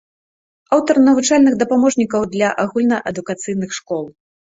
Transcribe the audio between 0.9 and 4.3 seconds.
навучальных дапаможнікаў для агульнаадукацыйных школ.